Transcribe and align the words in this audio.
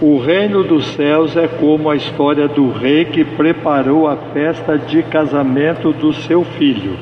o 0.00 0.18
reino 0.18 0.62
dos 0.62 0.88
céus 0.88 1.36
é 1.36 1.48
como 1.48 1.88
a 1.88 1.96
história 1.96 2.46
do 2.46 2.70
rei 2.70 3.06
que 3.06 3.24
preparou 3.24 4.06
a 4.06 4.16
festa 4.34 4.78
de 4.78 5.02
casamento 5.02 5.90
do 5.92 6.12
seu 6.12 6.44
filho 6.44 6.98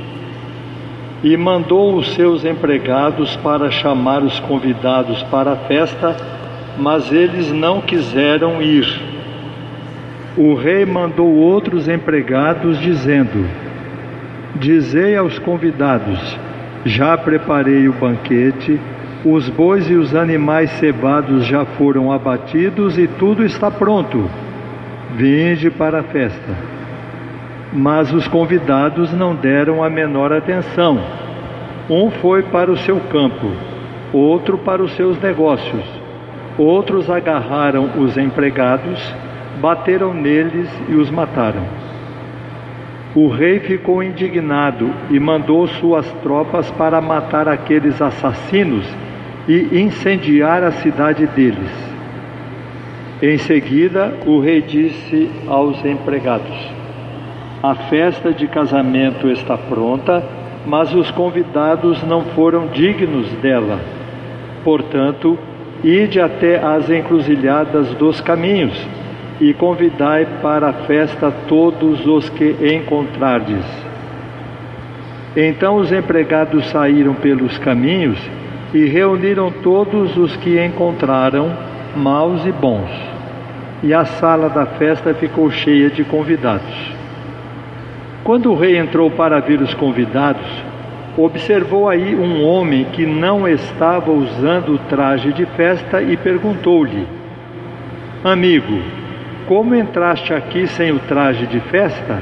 e 1.25 1.37
mandou 1.37 1.97
os 1.97 2.15
seus 2.15 2.45
empregados 2.45 3.35
para 3.37 3.71
chamar 3.71 4.23
os 4.23 4.39
convidados 4.41 5.23
para 5.25 5.53
a 5.53 5.57
festa, 5.57 6.15
mas 6.79 7.11
eles 7.11 7.51
não 7.51 7.81
quiseram 7.81 8.61
ir. 8.61 8.87
O 10.37 10.55
rei 10.55 10.85
mandou 10.85 11.35
outros 11.35 11.89
empregados, 11.89 12.79
dizendo: 12.79 13.49
Dizei 14.57 15.17
aos 15.17 15.39
convidados: 15.39 16.39
Já 16.85 17.17
preparei 17.17 17.89
o 17.89 17.93
banquete 17.95 18.79
os 19.25 19.49
bois 19.49 19.89
e 19.89 19.95
os 19.95 20.15
animais 20.15 20.69
cebados 20.73 21.47
já 21.47 21.65
foram 21.65 22.13
abatidos 22.13 22.99
e 22.99 23.09
tudo 23.09 23.43
está 23.43 23.71
pronto. 23.71 24.29
Vinde 25.15 25.71
para 25.71 26.01
a 26.01 26.03
festa. 26.03 26.55
Mas 27.73 28.13
os 28.13 28.29
convidados 28.29 29.15
não 29.15 29.35
deram 29.35 29.83
a 29.83 29.89
menor 29.89 30.31
atenção. 30.31 31.01
Um 31.89 32.11
foi 32.11 32.43
para 32.43 32.71
o 32.71 32.77
seu 32.77 33.01
campo, 33.01 33.51
outro 34.13 34.59
para 34.59 34.83
os 34.83 34.95
seus 34.95 35.19
negócios. 35.19 35.85
Outros 36.59 37.09
agarraram 37.09 37.93
os 37.99 38.19
empregados, 38.19 39.01
bateram 39.59 40.13
neles 40.13 40.69
e 40.87 40.95
os 40.95 41.11
mataram. 41.11 41.65
O 43.15 43.29
rei 43.29 43.59
ficou 43.61 44.03
indignado 44.03 44.91
e 45.09 45.19
mandou 45.19 45.67
suas 45.67 46.07
tropas 46.23 46.71
para 46.73 47.01
matar 47.01 47.49
aqueles 47.49 48.03
assassinos 48.03 48.87
e 49.49 49.81
incendiar 49.81 50.63
a 50.63 50.73
cidade 50.73 51.27
deles. 51.27 51.71
Em 53.23 53.39
seguida, 53.39 54.13
o 54.27 54.41
rei 54.41 54.61
disse 54.63 55.31
aos 55.47 55.85
empregados: 55.85 56.57
A 57.63 57.75
festa 57.75 58.33
de 58.33 58.47
casamento 58.47 59.29
está 59.29 59.57
pronta, 59.57 60.23
mas 60.67 60.95
os 60.95 61.11
convidados 61.11 62.03
não 62.03 62.23
foram 62.27 62.69
dignos 62.69 63.31
dela. 63.35 63.81
Portanto, 64.63 65.39
ide 65.83 66.21
até 66.21 66.59
as 66.59 66.89
encruzilhadas 66.89 67.89
dos 67.95 68.21
caminhos 68.21 68.75
e 69.41 69.53
convidai 69.53 70.27
para 70.41 70.69
a 70.69 70.73
festa 70.73 71.33
todos 71.49 72.07
os 72.07 72.29
que 72.31 72.57
encontrardes. 72.75 73.65
Então 75.37 75.77
os 75.77 75.93
empregados 75.93 76.67
saíram 76.71 77.15
pelos 77.15 77.59
caminhos 77.59 78.19
e 78.75 78.87
reuniram 78.87 79.53
todos 79.63 80.17
os 80.17 80.35
que 80.37 80.63
encontraram, 80.63 81.57
maus 81.97 82.45
e 82.45 82.51
bons. 82.51 82.91
E 83.85 83.95
a 83.95 84.05
sala 84.05 84.49
da 84.49 84.67
festa 84.67 85.15
ficou 85.15 85.49
cheia 85.49 85.89
de 85.89 86.03
convidados. 86.03 86.93
Quando 88.25 88.51
o 88.51 88.57
rei 88.57 88.77
entrou 88.77 89.11
para 89.13 89.39
ver 89.39 89.61
os 89.61 89.73
convidados, 89.75 90.47
observou 91.17 91.89
aí 91.89 92.17
um 92.17 92.43
homem 92.45 92.85
que 92.87 93.07
não 93.07 93.47
estava 93.47 94.11
usando 94.11 94.75
o 94.75 94.79
traje 94.79 95.33
de 95.33 95.47
festa 95.47 96.03
e 96.03 96.17
perguntou-lhe: 96.17 97.07
Amigo, 98.25 98.83
como 99.47 99.75
entraste 99.77 100.35
aqui 100.35 100.67
sem 100.67 100.91
o 100.91 100.99
traje 100.99 101.47
de 101.47 101.61
festa? 101.61 102.21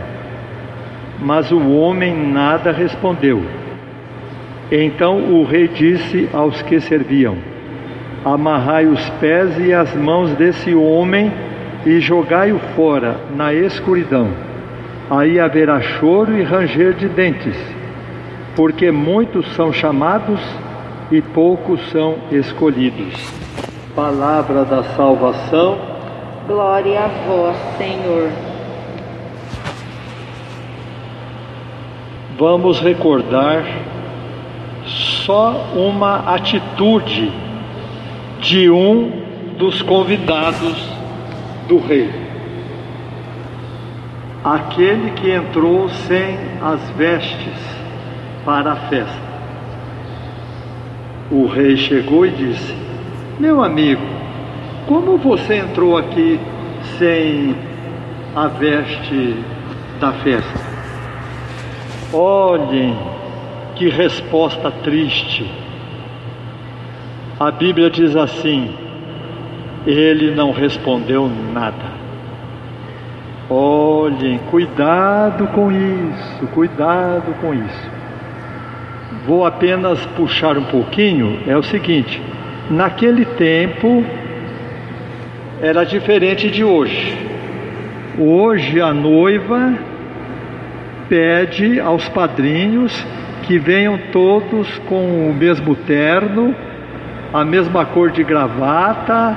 Mas 1.19 1.51
o 1.51 1.71
homem 1.71 2.15
nada 2.15 2.73
respondeu. 2.73 3.62
Então 4.75 5.19
o 5.19 5.45
rei 5.45 5.69
disse 5.69 6.31
aos 6.33 6.63
que 6.63 6.81
serviam: 6.81 7.37
Amarrai 8.25 8.87
os 8.87 9.07
pés 9.21 9.59
e 9.59 9.71
as 9.71 9.95
mãos 9.95 10.31
desse 10.31 10.75
homem 10.75 11.31
e 11.85 12.01
jogai-o 12.01 12.59
fora 12.75 13.17
na 13.37 13.53
escuridão. 13.53 14.31
Aí 15.11 15.39
haverá 15.39 15.79
choro 15.83 16.35
e 16.35 16.43
ranger 16.43 16.95
de 16.95 17.07
dentes, 17.07 17.57
porque 18.57 18.91
muitos 18.91 19.47
são 19.55 19.71
chamados 19.71 20.41
e 21.11 21.21
poucos 21.21 21.91
são 21.91 22.17
escolhidos. 22.31 23.13
Palavra 23.95 24.65
da 24.65 24.85
salvação. 24.97 25.79
Glória 26.49 26.99
a 26.99 27.09
vós, 27.27 27.57
Senhor. 27.77 28.31
Vamos 32.39 32.81
recordar 32.81 33.65
só 35.25 35.73
uma 35.75 36.35
atitude 36.35 37.33
de 38.41 38.71
um 38.71 39.23
dos 39.57 39.81
convidados 39.83 40.77
do 41.69 41.79
rei. 41.79 42.11
Aquele 44.45 45.13
que 45.13 45.31
entrou 45.31 45.89
sem 45.89 46.37
as 46.61 46.91
vestes 46.91 47.73
para 48.45 48.73
a 48.73 48.77
festa. 48.89 49.33
O 51.31 51.47
rei 51.47 51.77
chegou 51.77 52.27
e 52.27 52.31
disse: 52.31 52.75
Meu 53.39 53.63
amigo, 53.63 54.03
como 54.87 55.17
você 55.17 55.59
entrou 55.59 55.97
aqui 55.97 56.41
sem 56.99 57.55
a 58.35 58.49
veste 58.49 59.37
da 60.01 60.13
festa? 60.13 60.61
Olhem, 62.13 63.12
que 63.83 63.89
resposta 63.89 64.71
triste. 64.71 65.45
A 67.41 67.51
Bíblia 67.51 67.91
diz 67.91 68.15
assim: 68.15 68.71
ele 69.85 70.33
não 70.33 70.53
respondeu 70.53 71.29
nada. 71.53 71.91
Olhem, 73.51 74.39
cuidado 74.53 75.49
com 75.49 75.73
isso, 75.73 76.47
cuidado 76.55 77.35
com 77.41 77.53
isso. 77.53 77.91
Vou 79.27 79.45
apenas 79.45 80.07
puxar 80.15 80.57
um 80.57 80.65
pouquinho. 80.65 81.41
É 81.49 81.57
o 81.57 81.63
seguinte: 81.65 82.23
naquele 82.71 83.25
tempo 83.25 84.05
era 85.61 85.83
diferente 85.83 86.49
de 86.49 86.63
hoje. 86.63 87.19
Hoje 88.17 88.81
a 88.81 88.95
noiva 88.95 89.77
pede 91.09 91.81
aos 91.81 92.09
padrinhos 92.11 93.05
que 93.43 93.59
venham 93.59 93.99
todos 94.13 94.79
com 94.89 95.29
o 95.29 95.35
mesmo 95.35 95.75
terno, 95.75 96.55
a 97.33 97.45
mesma 97.45 97.85
cor 97.85 98.11
de 98.11 98.23
gravata, 98.23 99.37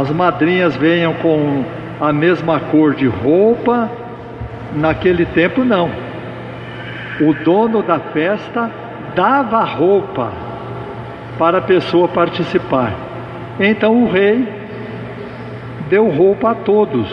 as 0.00 0.10
madrinhas 0.10 0.74
venham 0.76 1.14
com 1.14 1.64
a 2.00 2.12
mesma 2.12 2.58
cor 2.58 2.94
de 2.94 3.06
roupa. 3.06 3.90
Naquele 4.74 5.24
tempo, 5.26 5.64
não. 5.64 5.90
O 7.20 7.32
dono 7.44 7.82
da 7.82 8.00
festa 8.00 8.70
dava 9.14 9.62
roupa 9.62 10.32
para 11.38 11.58
a 11.58 11.62
pessoa 11.62 12.08
participar. 12.08 12.92
Então 13.60 14.02
o 14.02 14.10
rei 14.10 14.48
deu 15.88 16.08
roupa 16.08 16.50
a 16.50 16.54
todos, 16.54 17.08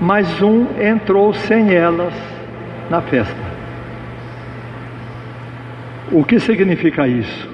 mas 0.00 0.42
um 0.42 0.66
entrou 0.78 1.32
sem 1.32 1.74
elas 1.74 2.14
na 2.90 3.00
festa. 3.00 3.49
O 6.12 6.24
que 6.24 6.40
significa 6.40 7.06
isso? 7.06 7.48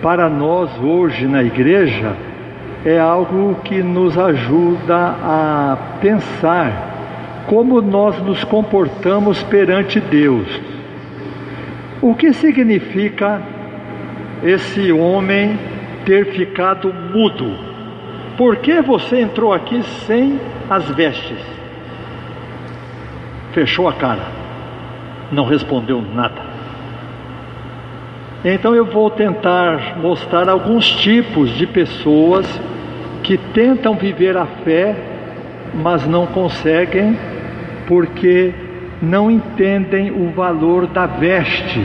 Para 0.00 0.30
nós 0.30 0.70
hoje 0.80 1.26
na 1.26 1.42
igreja 1.42 2.16
é 2.82 2.98
algo 2.98 3.56
que 3.62 3.82
nos 3.82 4.16
ajuda 4.16 4.96
a 4.96 5.76
pensar 6.00 7.44
como 7.46 7.82
nós 7.82 8.18
nos 8.22 8.42
comportamos 8.42 9.42
perante 9.42 10.00
Deus. 10.00 10.48
O 12.00 12.14
que 12.14 12.32
significa 12.32 13.42
esse 14.42 14.90
homem 14.90 15.58
ter 16.06 16.32
ficado 16.32 16.90
mudo? 16.90 17.54
Por 18.38 18.56
que 18.56 18.80
você 18.80 19.20
entrou 19.20 19.52
aqui 19.52 19.82
sem 20.06 20.40
as 20.70 20.88
vestes? 20.88 21.38
Fechou 23.52 23.86
a 23.88 23.92
cara, 23.92 24.24
não 25.30 25.44
respondeu 25.44 26.00
nada. 26.00 26.54
Então 28.44 28.74
eu 28.74 28.84
vou 28.84 29.08
tentar 29.08 29.96
mostrar 29.96 30.50
alguns 30.50 30.90
tipos 30.96 31.48
de 31.56 31.66
pessoas 31.66 32.46
que 33.22 33.38
tentam 33.38 33.94
viver 33.94 34.36
a 34.36 34.44
fé, 34.44 34.94
mas 35.74 36.06
não 36.06 36.26
conseguem 36.26 37.16
porque 37.88 38.52
não 39.00 39.30
entendem 39.30 40.10
o 40.10 40.30
valor 40.30 40.86
da 40.86 41.06
veste. 41.06 41.82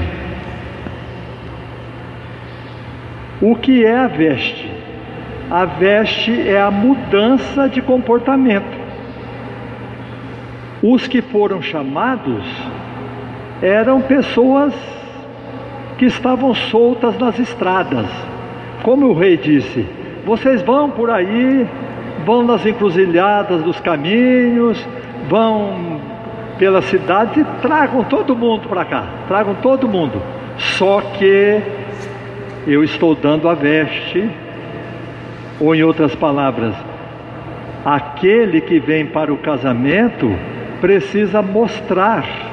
O 3.42 3.56
que 3.56 3.86
é 3.86 3.98
a 3.98 4.08
veste? 4.08 4.70
A 5.50 5.64
veste 5.64 6.46
é 6.46 6.60
a 6.62 6.70
mudança 6.70 7.70
de 7.70 7.82
comportamento. 7.82 8.78
Os 10.84 11.08
que 11.08 11.22
foram 11.22 11.62
chamados 11.62 12.44
eram 13.62 14.02
pessoas 14.02 14.99
que 16.00 16.06
estavam 16.06 16.56
soltas 16.56 17.18
nas 17.20 17.38
estradas. 17.38 18.08
Como 18.82 19.08
o 19.08 19.14
rei 19.14 19.36
disse: 19.36 19.86
vocês 20.26 20.62
vão 20.62 20.90
por 20.90 21.12
aí, 21.12 21.68
vão 22.26 22.42
nas 22.42 22.66
encruzilhadas 22.66 23.62
dos 23.62 23.80
caminhos, 23.82 24.84
vão 25.28 26.00
pela 26.58 26.82
cidade 26.82 27.42
e 27.42 27.62
tragam 27.62 28.04
todo 28.06 28.36
mundo 28.36 28.68
para 28.70 28.86
cá, 28.86 29.08
tragam 29.28 29.56
todo 29.56 29.88
mundo. 29.88 30.22
Só 30.58 31.02
que 31.02 31.62
eu 32.66 32.84
estou 32.84 33.14
dando 33.14 33.50
a 33.50 33.54
veste, 33.54 34.30
ou 35.60 35.76
em 35.76 35.84
outras 35.84 36.16
palavras, 36.16 36.74
aquele 37.84 38.62
que 38.62 38.80
vem 38.80 39.06
para 39.06 39.34
o 39.34 39.38
casamento 39.38 40.34
precisa 40.80 41.42
mostrar 41.42 42.49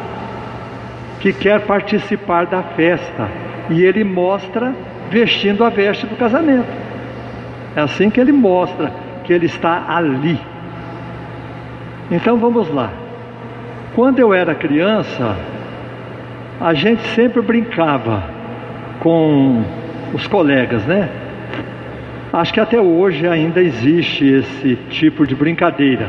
que 1.26 1.32
quer 1.32 1.62
participar 1.62 2.46
da 2.46 2.62
festa, 2.62 3.28
e 3.68 3.82
ele 3.82 4.04
mostra 4.04 4.72
vestindo 5.10 5.64
a 5.64 5.68
veste 5.68 6.06
do 6.06 6.14
casamento. 6.14 6.68
É 7.74 7.80
assim 7.80 8.08
que 8.10 8.20
ele 8.20 8.30
mostra 8.30 8.92
que 9.24 9.32
ele 9.32 9.46
está 9.46 9.86
ali. 9.88 10.38
Então 12.12 12.36
vamos 12.36 12.72
lá. 12.72 12.92
Quando 13.96 14.20
eu 14.20 14.32
era 14.32 14.54
criança, 14.54 15.36
a 16.60 16.72
gente 16.74 17.02
sempre 17.08 17.42
brincava 17.42 18.22
com 19.00 19.64
os 20.14 20.28
colegas, 20.28 20.84
né? 20.86 21.08
Acho 22.32 22.54
que 22.54 22.60
até 22.60 22.80
hoje 22.80 23.26
ainda 23.26 23.60
existe 23.60 24.24
esse 24.24 24.76
tipo 24.90 25.26
de 25.26 25.34
brincadeira. 25.34 26.08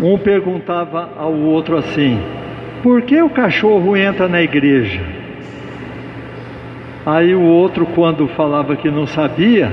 Um 0.00 0.16
perguntava 0.16 1.10
ao 1.18 1.34
outro 1.34 1.76
assim: 1.76 2.20
por 2.82 3.02
que 3.02 3.20
o 3.20 3.30
cachorro 3.30 3.96
entra 3.96 4.28
na 4.28 4.42
igreja? 4.42 5.00
Aí 7.04 7.34
o 7.34 7.42
outro, 7.42 7.86
quando 7.86 8.28
falava 8.28 8.76
que 8.76 8.90
não 8.90 9.06
sabia, 9.06 9.72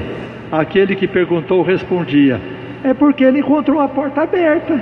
aquele 0.52 0.96
que 0.96 1.08
perguntou 1.08 1.62
respondia: 1.62 2.40
é 2.84 2.94
porque 2.94 3.24
ele 3.24 3.40
encontrou 3.40 3.80
a 3.80 3.88
porta 3.88 4.22
aberta. 4.22 4.82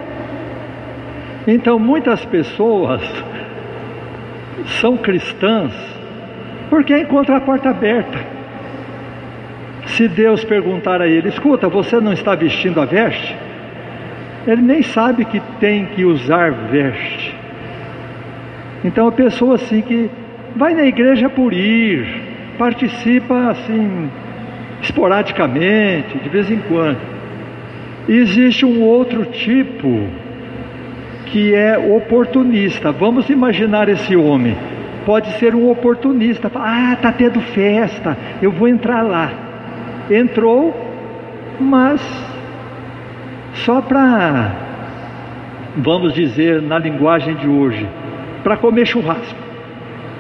Então 1.47 1.77
muitas 1.77 2.23
pessoas 2.25 3.01
são 4.79 4.97
cristãs 4.97 5.73
porque 6.69 6.97
encontram 6.97 7.35
a 7.35 7.41
porta 7.41 7.69
aberta. 7.69 8.19
Se 9.87 10.07
Deus 10.07 10.43
perguntar 10.43 11.01
a 11.01 11.07
ele: 11.07 11.29
escuta, 11.29 11.67
você 11.67 11.99
não 11.99 12.13
está 12.13 12.35
vestindo 12.35 12.81
a 12.81 12.85
veste? 12.85 13.35
Ele 14.47 14.61
nem 14.61 14.83
sabe 14.83 15.25
que 15.25 15.39
tem 15.59 15.85
que 15.87 16.05
usar 16.05 16.51
veste. 16.51 17.34
Então 18.85 19.07
a 19.07 19.11
pessoa 19.11 19.55
assim 19.55 19.81
que 19.81 20.09
vai 20.55 20.75
na 20.75 20.85
igreja 20.85 21.27
por 21.27 21.51
ir, 21.51 22.05
participa 22.55 23.49
assim 23.49 24.09
esporadicamente, 24.79 26.19
de 26.19 26.29
vez 26.29 26.51
em 26.51 26.59
quando. 26.59 26.99
E 28.07 28.15
existe 28.15 28.63
um 28.63 28.83
outro 28.83 29.25
tipo 29.25 30.07
que 31.25 31.55
é 31.55 31.75
oportunista. 31.77 32.91
Vamos 32.91 33.27
imaginar 33.27 33.89
esse 33.89 34.15
homem. 34.15 34.55
Pode 35.03 35.31
ser 35.39 35.55
um 35.55 35.67
oportunista. 35.67 36.51
Ah, 36.53 36.95
tá 37.01 37.11
tendo 37.11 37.41
festa, 37.41 38.15
eu 38.39 38.51
vou 38.51 38.67
entrar 38.67 39.01
lá. 39.01 39.31
Entrou, 40.11 40.73
mas 41.59 41.99
só 43.55 43.81
para, 43.81 44.51
vamos 45.75 46.13
dizer 46.13 46.61
na 46.61 46.77
linguagem 46.77 47.33
de 47.35 47.47
hoje, 47.47 47.87
para 48.45 48.55
comer 48.57 48.85
churrasco. 48.85 49.39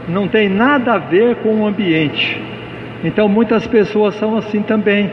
Não 0.09 0.27
tem 0.27 0.49
nada 0.49 0.93
a 0.93 0.97
ver 0.97 1.35
com 1.35 1.61
o 1.61 1.67
ambiente. 1.67 2.41
Então 3.03 3.29
muitas 3.29 3.67
pessoas 3.67 4.15
são 4.15 4.35
assim 4.35 4.63
também. 4.63 5.11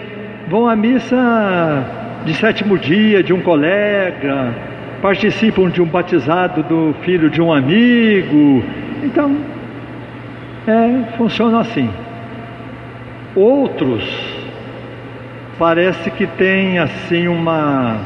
Vão 0.48 0.66
à 0.66 0.74
missa 0.74 1.84
de 2.24 2.32
sétimo 2.32 2.78
dia 2.78 3.22
de 3.22 3.34
um 3.34 3.42
colega, 3.42 4.54
participam 5.02 5.68
de 5.68 5.82
um 5.82 5.84
batizado 5.84 6.62
do 6.62 6.94
filho 7.02 7.28
de 7.28 7.42
um 7.42 7.52
amigo. 7.52 8.64
Então, 9.02 9.36
é, 10.66 11.16
funciona 11.18 11.60
assim. 11.60 11.90
Outros 13.36 14.04
parece 15.58 16.10
que 16.12 16.26
tem 16.26 16.78
assim 16.78 17.28
uma 17.28 18.00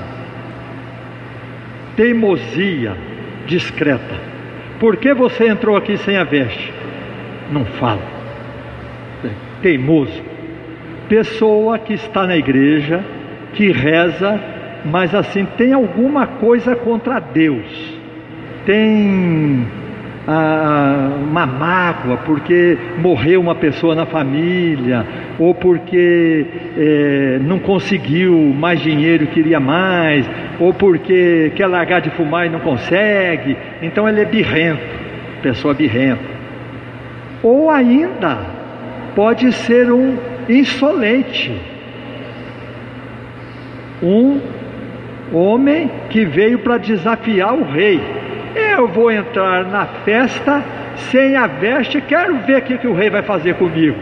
teimosia 1.95 2.97
discreta. 3.47 4.36
Por 4.79 4.97
que 4.97 5.15
você 5.15 5.49
entrou 5.49 5.77
aqui 5.77 5.97
sem 5.99 6.17
a 6.17 6.25
veste? 6.25 6.73
Não 7.51 7.65
fala. 7.65 8.03
Teimoso. 9.63 10.23
Pessoa 11.09 11.79
que 11.79 11.95
está 11.95 12.27
na 12.27 12.37
igreja, 12.37 13.05
que 13.55 13.71
reza 13.71 14.41
mas 14.87 15.15
assim, 15.15 15.45
tem 15.57 15.73
alguma 15.73 16.27
coisa 16.27 16.77
contra 16.77 17.19
Deus, 17.19 17.67
tem 18.65 19.67
ah, 20.27 21.11
uma 21.23 21.47
mágoa 21.47 22.17
porque 22.19 22.77
morreu 22.99 23.41
uma 23.41 23.55
pessoa 23.55 23.95
na 23.95 24.07
família, 24.07 25.07
ou 25.39 25.55
porque 25.55 26.47
eh, 26.77 27.39
não 27.43 27.59
conseguiu 27.59 28.37
mais 28.37 28.81
dinheiro, 28.81 29.27
queria 29.29 29.61
mais, 29.61 30.29
ou 30.59 30.73
porque 30.75 31.53
quer 31.55 31.67
largar 31.67 32.01
de 32.01 32.11
fumar 32.11 32.47
e 32.47 32.49
não 32.49 32.61
consegue, 32.61 33.57
então 33.83 34.09
ele 34.09 34.21
é 34.21 34.25
birrento, 34.25 34.83
pessoa 35.43 35.75
birrenta. 35.75 36.37
Ou 37.43 37.71
ainda 37.71 38.39
pode 39.15 39.53
ser 39.53 39.93
um 39.93 40.17
insolente, 40.49 41.53
um 44.03 44.41
homem 45.33 45.91
que 46.11 46.25
veio 46.25 46.59
para 46.61 46.79
desafiar 46.79 47.55
o 47.55 47.65
rei. 47.65 48.01
Eu 48.77 48.87
vou 48.87 49.11
entrar 49.11 49.65
na 49.65 49.87
festa 49.87 50.63
sem 51.11 51.35
a 51.35 51.47
veste, 51.47 51.99
quero 51.99 52.37
ver 52.41 52.59
o 52.59 52.63
que, 52.63 52.77
que 52.77 52.87
o 52.87 52.95
rei 52.95 53.09
vai 53.09 53.23
fazer 53.23 53.55
comigo. 53.55 53.97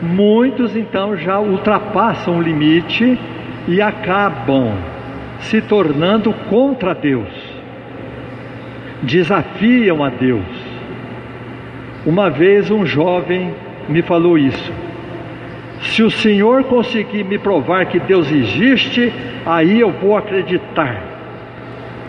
Muitos 0.00 0.76
então 0.76 1.16
já 1.16 1.40
ultrapassam 1.40 2.38
o 2.38 2.42
limite 2.42 3.18
e 3.66 3.82
acabam 3.82 4.72
se 5.40 5.60
tornando 5.60 6.32
contra 6.48 6.94
Deus, 6.94 7.28
desafiam 9.02 10.04
a 10.04 10.10
Deus. 10.10 10.46
Uma 12.06 12.30
vez 12.30 12.70
um 12.70 12.86
jovem 12.86 13.52
me 13.88 14.00
falou 14.00 14.38
isso. 14.38 14.72
Se 15.80 16.04
o 16.04 16.10
Senhor 16.10 16.62
conseguir 16.64 17.24
me 17.24 17.36
provar 17.36 17.86
que 17.86 17.98
Deus 17.98 18.30
existe, 18.30 19.12
aí 19.44 19.80
eu 19.80 19.90
vou 19.90 20.16
acreditar. 20.16 21.15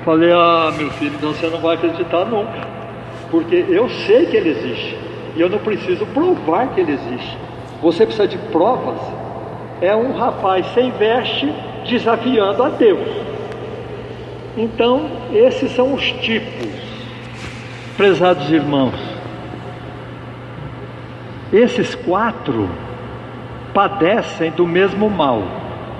Falei, 0.08 0.32
ah, 0.32 0.72
meu 0.78 0.90
filho, 0.92 1.16
então 1.18 1.34
você 1.34 1.48
não 1.48 1.60
vai 1.60 1.76
acreditar 1.76 2.24
nunca, 2.24 2.66
porque 3.30 3.66
eu 3.68 3.90
sei 3.90 4.26
que 4.28 4.38
Ele 4.38 4.52
existe 4.52 4.98
e 5.36 5.42
eu 5.42 5.50
não 5.50 5.60
preciso 5.60 6.06
provar 6.06 6.70
que 6.70 6.80
Ele 6.80 6.94
existe. 6.94 7.38
Você 7.82 8.06
precisa 8.06 8.26
de 8.26 8.38
provas. 8.38 9.02
É 9.82 9.94
um 9.94 10.14
rapaz 10.14 10.66
sem 10.68 10.92
veste 10.92 11.54
desafiando 11.90 12.64
a 12.64 12.70
Deus. 12.70 13.06
Então, 14.56 15.10
esses 15.34 15.72
são 15.72 15.94
os 15.94 16.10
tipos, 16.10 16.72
prezados 17.98 18.50
irmãos. 18.50 18.96
Esses 21.52 21.96
quatro 21.96 22.70
padecem 23.74 24.52
do 24.52 24.66
mesmo 24.66 25.10
mal. 25.10 25.44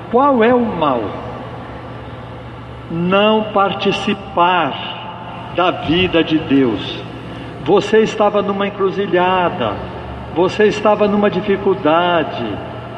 Qual 0.10 0.42
é 0.42 0.54
o 0.54 0.62
mal? 0.62 1.27
Não 2.90 3.44
participar 3.54 5.54
da 5.56 5.72
vida 5.72 6.24
de 6.24 6.38
Deus. 6.38 7.04
Você 7.64 8.00
estava 8.00 8.42
numa 8.42 8.68
encruzilhada, 8.68 9.74
você 10.36 10.66
estava 10.66 11.08
numa 11.08 11.30
dificuldade, 11.30 12.46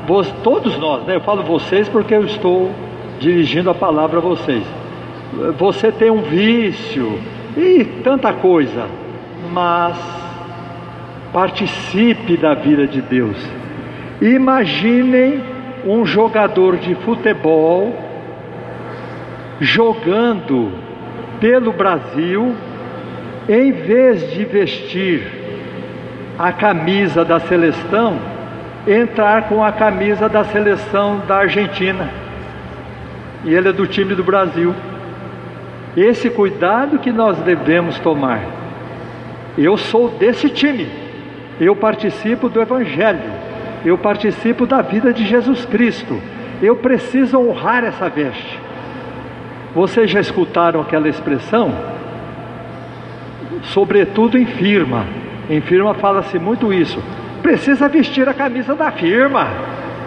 você, 0.08 0.32
todos 0.44 0.78
nós, 0.78 1.04
né? 1.06 1.16
Eu 1.16 1.22
falo 1.22 1.44
vocês 1.44 1.90
porque 1.90 2.14
eu 2.14 2.26
estou 2.26 2.72
dirigindo 3.20 3.70
a 3.70 3.74
palavra 3.74 4.20
a 4.20 4.22
vocês. 4.22 4.64
Você 5.58 5.92
tem 5.92 6.12
um 6.12 6.22
vício 6.22 7.20
e 7.58 7.84
tanta 8.04 8.34
coisa, 8.34 8.88
mas 9.52 9.98
participe 11.32 12.38
da 12.38 12.54
vida 12.54 12.88
de 12.88 13.02
Deus 13.02 13.38
Imaginem 14.22 15.42
um 15.86 16.06
jogador 16.06 16.76
de 16.76 16.94
futebol 16.96 17.94
jogando 19.60 20.72
pelo 21.40 21.72
Brasil, 21.72 22.56
em 23.48 23.72
vez 23.72 24.32
de 24.32 24.46
vestir 24.46 25.24
a 26.38 26.52
camisa 26.52 27.26
da 27.26 27.40
seleção, 27.40 28.18
entrar 28.88 29.50
com 29.50 29.64
a 29.64 29.72
camisa 29.72 30.30
da 30.30 30.44
seleção 30.46 31.22
da 31.28 31.38
Argentina. 31.38 32.10
E 33.44 33.54
ele 33.54 33.70
é 33.70 33.74
do 33.74 33.88
time 33.88 34.16
do 34.16 34.24
Brasil. 34.24 34.74
Esse 35.96 36.30
cuidado 36.30 37.00
que 37.00 37.12
nós 37.12 37.38
devemos 37.40 38.00
tomar. 38.00 38.42
Eu 39.58 39.76
sou 39.78 40.10
desse 40.10 40.50
time. 40.50 40.88
Eu 41.60 41.76
participo 41.76 42.48
do 42.48 42.62
Evangelho. 42.62 43.32
Eu 43.84 43.98
participo 43.98 44.66
da 44.66 44.82
vida 44.82 45.12
de 45.12 45.26
Jesus 45.26 45.66
Cristo. 45.66 46.22
Eu 46.62 46.76
preciso 46.78 47.40
honrar 47.40 47.84
essa 47.84 48.10
veste. 48.10 48.69
Vocês 49.74 50.10
já 50.10 50.20
escutaram 50.20 50.82
aquela 50.82 51.08
expressão? 51.08 51.72
Sobretudo 53.64 54.38
em 54.38 54.46
firma. 54.46 55.06
Em 55.50 55.62
firma 55.62 55.94
fala-se 55.94 56.40
muito 56.40 56.74
isso. 56.74 57.02
Precisa 57.42 57.88
vestir 57.88 58.28
a 58.28 58.34
camisa 58.34 58.76
da 58.76 58.92
firma. 58.92 59.48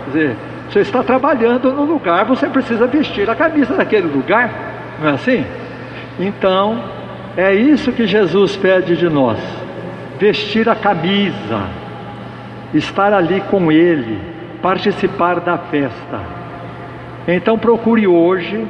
Quer 0.05 0.11
dizer, 0.11 0.37
você 0.69 0.81
está 0.81 1.03
trabalhando 1.03 1.73
no 1.73 1.85
lugar, 1.85 2.25
você 2.25 2.49
precisa 2.49 2.87
vestir 2.87 3.29
a 3.29 3.35
camisa 3.35 3.75
daquele 3.75 4.09
lugar. 4.09 4.51
Não 5.01 5.11
é 5.11 5.13
assim? 5.13 5.45
Então, 6.19 6.83
é 7.37 7.55
isso 7.55 7.93
que 7.93 8.07
Jesus 8.07 8.57
pede 8.57 8.97
de 8.97 9.09
nós: 9.09 9.39
vestir 10.19 10.69
a 10.69 10.75
camisa, 10.75 11.69
estar 12.75 13.13
ali 13.13 13.41
com 13.51 13.71
Ele, 13.71 14.19
participar 14.61 15.41
da 15.41 15.57
festa. 15.57 16.21
Então, 17.29 17.59
procure 17.59 18.07
hoje 18.07 18.67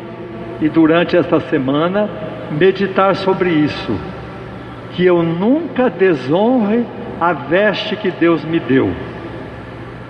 e 0.63 0.69
durante 0.69 1.17
esta 1.17 1.41
semana 1.41 2.09
meditar 2.53 3.17
sobre 3.17 3.51
isso, 3.51 3.99
que 4.93 5.05
eu 5.05 5.21
nunca 5.21 5.91
desonre 5.91 6.87
a 7.21 7.33
veste 7.33 7.97
que 7.97 8.13
Deus 8.13 8.45
me 8.45 8.61
deu. 8.61 8.91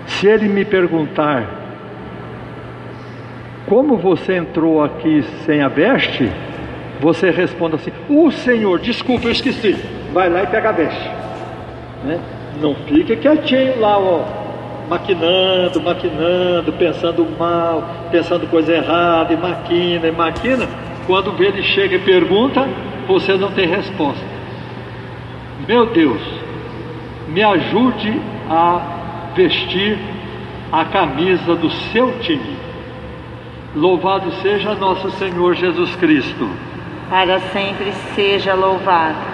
Se 0.05 0.27
Ele 0.27 0.47
me 0.47 0.63
perguntar, 0.63 1.49
como 3.65 3.97
você 3.97 4.35
entrou 4.35 4.83
aqui 4.83 5.23
sem 5.43 5.63
a 5.63 5.67
veste? 5.67 6.29
Você 6.99 7.31
responda 7.31 7.77
assim: 7.77 7.91
O 8.07 8.29
Senhor, 8.29 8.79
desculpa, 8.79 9.25
eu 9.25 9.31
esqueci. 9.31 9.75
Vai 10.13 10.29
lá 10.29 10.43
e 10.43 10.47
pega 10.47 10.69
a 10.69 10.73
veste. 10.73 11.11
Né? 12.03 12.19
Não 12.61 12.75
fique 12.75 13.15
quietinho 13.15 13.79
lá, 13.79 13.97
ó, 13.97 14.42
maquinando, 14.93 15.81
maquinando, 15.81 16.73
pensando 16.73 17.27
mal, 17.37 17.83
pensando 18.11 18.47
coisa 18.47 18.73
errada, 18.73 19.33
e 19.33 19.37
maquina, 19.37 20.07
e 20.07 20.11
maquina. 20.11 20.67
Quando 21.07 21.31
vê 21.31 21.47
ele 21.47 21.63
chega 21.63 21.95
e 21.95 21.99
pergunta, 21.99 22.67
você 23.07 23.35
não 23.35 23.51
tem 23.51 23.67
resposta. 23.67 24.23
Meu 25.67 25.87
Deus, 25.87 26.21
me 27.27 27.41
ajude 27.41 28.21
a 28.49 29.31
vestir 29.35 29.97
a 30.71 30.85
camisa 30.85 31.55
do 31.55 31.71
seu 31.91 32.19
time. 32.19 32.57
Louvado 33.75 34.31
seja 34.43 34.75
nosso 34.75 35.09
Senhor 35.11 35.55
Jesus 35.55 35.95
Cristo. 35.95 36.49
Para 37.09 37.39
sempre 37.39 37.91
seja 38.15 38.53
louvado. 38.53 39.32